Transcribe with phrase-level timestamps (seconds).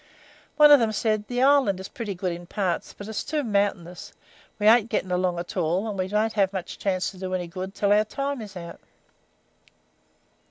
[0.57, 4.13] One of them said: 'The island is pretty good in parts, but it's too mountaynyus;
[4.57, 7.45] we ain't getting along at all, and we won't have much chance to do any
[7.45, 8.79] good until our time is out.'